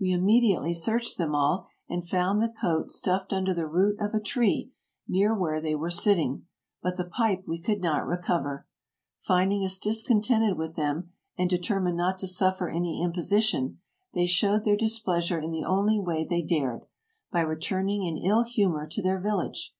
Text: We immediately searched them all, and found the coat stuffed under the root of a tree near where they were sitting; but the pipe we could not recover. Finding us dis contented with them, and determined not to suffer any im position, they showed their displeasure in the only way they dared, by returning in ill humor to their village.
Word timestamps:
We 0.00 0.12
immediately 0.12 0.72
searched 0.72 1.18
them 1.18 1.34
all, 1.34 1.66
and 1.90 2.08
found 2.08 2.40
the 2.40 2.48
coat 2.48 2.90
stuffed 2.90 3.34
under 3.34 3.52
the 3.52 3.66
root 3.66 4.00
of 4.00 4.14
a 4.14 4.18
tree 4.18 4.70
near 5.06 5.34
where 5.34 5.60
they 5.60 5.74
were 5.74 5.90
sitting; 5.90 6.46
but 6.82 6.96
the 6.96 7.04
pipe 7.04 7.42
we 7.46 7.60
could 7.60 7.82
not 7.82 8.06
recover. 8.06 8.66
Finding 9.20 9.62
us 9.66 9.78
dis 9.78 10.02
contented 10.02 10.56
with 10.56 10.76
them, 10.76 11.12
and 11.36 11.50
determined 11.50 11.98
not 11.98 12.16
to 12.20 12.26
suffer 12.26 12.70
any 12.70 13.02
im 13.02 13.12
position, 13.12 13.78
they 14.14 14.24
showed 14.26 14.64
their 14.64 14.74
displeasure 14.74 15.38
in 15.38 15.50
the 15.50 15.66
only 15.66 15.98
way 16.00 16.24
they 16.24 16.40
dared, 16.40 16.86
by 17.30 17.42
returning 17.42 18.04
in 18.04 18.16
ill 18.16 18.44
humor 18.44 18.86
to 18.86 19.02
their 19.02 19.20
village. 19.20 19.74